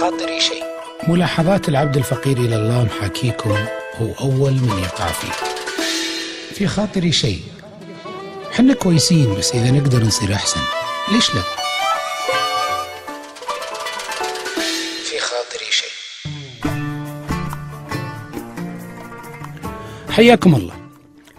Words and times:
خاطري 0.00 0.40
شيء. 0.40 0.64
ملاحظات 1.08 1.68
العبد 1.68 1.96
الفقير 1.96 2.36
إلى 2.36 2.56
الله 2.56 2.84
محاكيكم 2.84 3.50
هو 3.94 4.12
أول 4.20 4.52
من 4.52 4.78
يقع 4.82 5.06
فيه. 5.06 5.32
في 6.54 6.66
خاطري 6.66 7.12
شيء. 7.12 7.40
حنا 8.52 8.74
كويسين 8.74 9.34
بس 9.34 9.52
إذا 9.54 9.70
نقدر 9.70 10.02
نصير 10.04 10.34
أحسن. 10.34 10.60
ليش 11.12 11.34
لا؟ 11.34 11.40
في 15.04 15.18
خاطري 15.18 15.70
شيء. 15.70 15.88
حياكم 20.10 20.54
الله. 20.54 20.74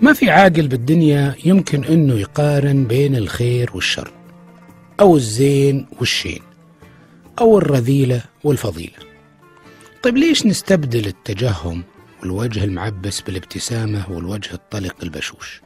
ما 0.02 0.14
في 0.14 0.30
عاقل 0.30 0.68
بالدنيا 0.68 1.36
يمكن 1.46 1.84
أنه 1.84 2.20
يقارن 2.20 2.84
بين 2.84 3.16
الخير 3.16 3.70
والشر 3.74 4.12
أو 5.00 5.16
الزين 5.16 5.88
والشين. 6.00 6.47
أو 7.40 7.58
الرذيلة 7.58 8.24
والفضيلة. 8.44 8.94
طيب 10.04 10.18
ليش 10.18 10.46
نستبدل 10.46 11.08
التجهم 11.08 11.84
والوجه 12.22 12.64
المعبس 12.64 13.22
بالابتسامة 13.22 14.12
والوجه 14.12 14.54
الطلق 14.54 14.96
البشوش؟ 15.04 15.62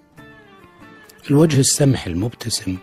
الوجه 1.29 1.59
السمح 1.59 2.07
المبتسم 2.07 2.77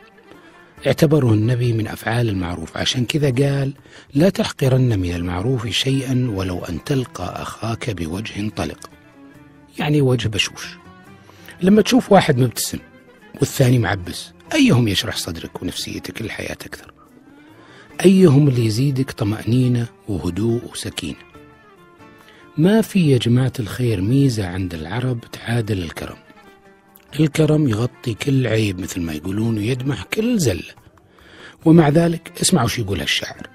اعتبره 0.86 1.32
النبي 1.32 1.72
من 1.72 1.88
أفعال 1.88 2.28
المعروف 2.28 2.76
عشان 2.76 3.04
كذا 3.04 3.30
قال 3.30 3.72
لا 4.14 4.28
تحقرن 4.28 4.98
من 4.98 5.14
المعروف 5.14 5.66
شيئا 5.66 6.30
ولو 6.34 6.64
أن 6.64 6.84
تلقى 6.84 7.42
أخاك 7.42 7.90
بوجه 7.90 8.48
طلق. 8.48 8.90
يعني 9.78 10.00
وجه 10.00 10.28
بشوش. 10.28 10.76
لما 11.62 11.82
تشوف 11.82 12.12
واحد 12.12 12.38
مبتسم 12.38 12.78
والثاني 13.34 13.78
معبس 13.78 14.32
أيهم 14.54 14.88
يشرح 14.88 15.16
صدرك 15.16 15.62
ونفسيتك 15.62 16.22
للحياة 16.22 16.52
أكثر؟ 16.66 16.97
أيهم 18.04 18.48
اللي 18.48 18.66
يزيدك 18.66 19.10
طمأنينة 19.10 19.86
وهدوء 20.08 20.60
وسكينة؟ 20.72 21.28
ما 22.58 22.82
في 22.82 23.10
يا 23.10 23.18
جماعة 23.18 23.52
الخير 23.60 24.00
ميزة 24.00 24.46
عند 24.46 24.74
العرب 24.74 25.20
تعادل 25.32 25.78
الكرم. 25.78 26.16
الكرم 27.20 27.68
يغطي 27.68 28.14
كل 28.14 28.46
عيب 28.46 28.80
مثل 28.80 29.00
ما 29.00 29.12
يقولون 29.12 29.58
ويدمح 29.58 30.02
كل 30.02 30.38
زلة 30.38 30.72
ومع 31.64 31.88
ذلك 31.88 32.32
اسمعوا 32.42 32.68
شو 32.68 32.82
يقول 32.82 33.00
الشاعر 33.00 33.46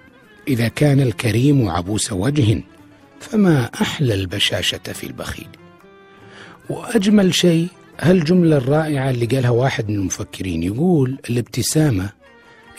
إذا 0.47 0.67
كان 0.67 0.99
الكريم 0.99 1.69
عبوس 1.69 2.13
وجه 2.13 2.61
فما 3.19 3.69
أحلى 3.81 4.13
البشاشة 4.13 4.77
في 4.77 5.03
البخيل. 5.03 5.47
وأجمل 6.69 7.33
شيء 7.33 7.67
هالجملة 7.99 8.57
الرائعة 8.57 9.09
اللي 9.09 9.25
قالها 9.25 9.49
واحد 9.49 9.89
من 9.89 9.95
المفكرين 9.95 10.63
يقول 10.63 11.17
الابتسامة 11.29 12.09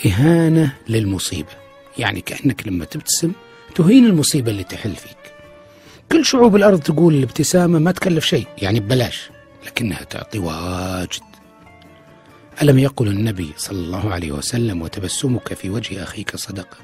إهانة 0.07 0.73
للمصيبة. 0.89 1.53
يعني 1.99 2.21
كأنك 2.21 2.67
لما 2.67 2.85
تبتسم 2.85 3.33
تهين 3.75 4.07
المصيبة 4.07 4.51
اللي 4.51 4.65
تحل 4.65 4.97
فيك. 4.97 5.17
كل 6.13 6.25
شعوب 6.25 6.57
الأرض 6.57 6.81
تقول 6.81 7.15
الابتسامة 7.15 7.79
ما 7.79 7.93
تكلف 7.93 8.25
شيء 8.25 8.47
يعني 8.59 8.81
ببلاش 8.81 9.31
لكنها 9.67 10.05
تعطي 10.05 10.39
واجد. 10.39 11.23
ألم 12.63 12.79
يقل 12.79 13.09
النبي 13.09 13.51
صلى 13.57 13.79
الله 13.79 14.13
عليه 14.13 14.33
وسلم 14.33 14.83
وتبسمك 14.83 15.55
في 15.55 15.71
وجه 15.71 16.03
أخيك 16.03 16.37
صدقة. 16.37 16.77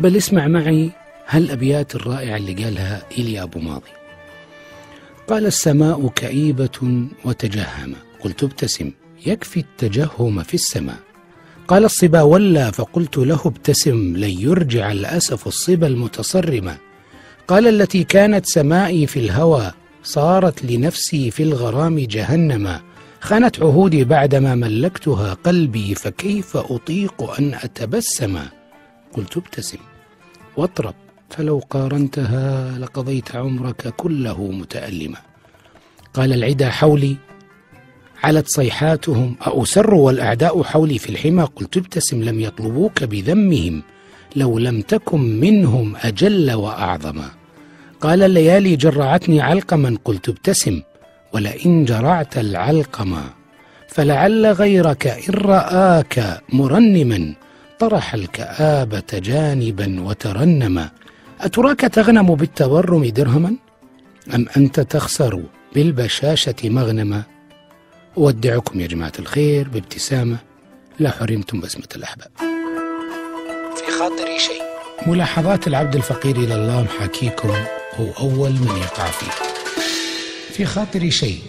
بل 0.00 0.16
اسمع 0.16 0.48
معي 0.48 0.90
هالأبيات 1.28 1.94
الرائعة 1.94 2.36
اللي 2.36 2.64
قالها 2.64 3.02
إيليا 3.18 3.42
أبو 3.42 3.58
ماضي؟ 3.58 3.90
قال 5.28 5.46
السماء 5.46 6.08
كئيبة 6.08 7.08
وتجهم. 7.24 7.94
قلت 8.20 8.44
ابتسم 8.44 8.92
يكفي 9.26 9.60
التجهم 9.60 10.42
في 10.42 10.54
السماء. 10.54 11.07
قال 11.68 11.84
الصبا 11.84 12.22
ولى 12.22 12.72
فقلت 12.72 13.18
له 13.18 13.40
ابتسم 13.44 14.16
لن 14.16 14.30
يرجع 14.40 14.92
الأسف 14.92 15.46
الصبا 15.46 15.86
المتصرمة. 15.86 16.76
قال 17.48 17.66
التي 17.66 18.04
كانت 18.04 18.46
سمائي 18.46 19.06
في 19.06 19.18
الهوى 19.18 19.72
صارت 20.02 20.64
لنفسي 20.64 21.30
في 21.30 21.42
الغرام 21.42 21.98
جهنما. 21.98 22.80
خانت 23.20 23.60
عهودي 23.60 24.04
بعدما 24.04 24.54
ملكتها 24.54 25.34
قلبي 25.34 25.94
فكيف 25.94 26.56
أطيق 26.56 27.22
أن 27.38 27.54
أتبسم؟ 27.54 28.38
قلت 29.12 29.36
ابتسم. 29.36 29.78
واطرب 30.56 30.94
فلو 31.30 31.62
قارنتها 31.70 32.78
لقضيت 32.78 33.36
عمرك 33.36 33.94
كله 33.96 34.50
متألما. 34.50 35.18
قال 36.14 36.32
العدا 36.32 36.70
حولي 36.70 37.16
علت 38.22 38.48
صيحاتهم 38.48 39.36
أأسر 39.46 39.94
والأعداء 39.94 40.62
حولي 40.62 40.98
في 40.98 41.08
الحمى؟ 41.08 41.42
قلت 41.42 41.76
ابتسم 41.76 42.22
لم 42.22 42.40
يطلبوك 42.40 43.04
بذمهم 43.04 43.82
لو 44.36 44.58
لم 44.58 44.80
تكن 44.80 45.40
منهم 45.40 45.96
أجل 45.96 46.52
وأعظما 46.52 47.30
قال 48.00 48.22
الليالي 48.22 48.76
جرعتني 48.76 49.40
علقما 49.40 49.98
قلت 50.04 50.28
ابتسم 50.28 50.80
ولئن 51.32 51.84
جرعت 51.84 52.38
العلقما 52.38 53.24
فلعل 53.88 54.46
غيرك 54.46 55.06
إن 55.06 55.34
رآك 55.34 56.40
مرنما 56.52 57.34
طرح 57.78 58.14
الكآبة 58.14 59.02
جانبا 59.12 60.00
وترنما 60.00 60.88
أتراك 61.40 61.80
تغنم 61.80 62.34
بالتورم 62.34 63.04
درهما؟ 63.04 63.54
أم 64.34 64.46
أنت 64.56 64.80
تخسر 64.80 65.42
بالبشاشة 65.74 66.54
مغنما؟ 66.64 67.22
أودعكم 68.18 68.80
يا 68.80 68.86
جماعة 68.86 69.12
الخير 69.18 69.68
بابتسامة. 69.68 70.36
لا 70.98 71.10
حرمتم 71.10 71.60
بسمة 71.60 71.88
الأحباب. 71.96 72.30
في 73.76 73.92
خاطري 73.98 74.38
شيء. 74.38 74.62
ملاحظات 75.06 75.66
العبد 75.66 75.96
الفقير 75.96 76.36
إلى 76.36 76.54
الله 76.54 76.82
محاكيكم 76.82 77.50
هو 77.94 78.12
أول 78.20 78.50
من 78.50 78.76
يقع 78.82 79.10
فيه. 79.10 79.30
في 80.52 80.64
خاطري 80.64 81.10
شيء. 81.10 81.42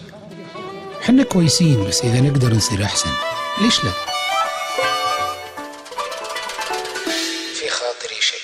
حنا 1.02 1.24
كويسين 1.24 1.84
بس 1.84 2.02
إذا 2.02 2.22
نقدر 2.22 2.54
نصير 2.54 2.84
أحسن 2.84 3.10
ليش 3.62 3.84
لا؟ 3.84 3.92
في 7.54 7.70
خاطري 7.70 8.22
شيء. 8.22 8.39